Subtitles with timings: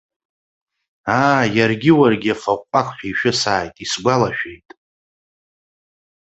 [1.19, 4.69] Аа, иаргьы уаргьы афы аҟәақ ҳәа ишәысааит, исгәалашәеит.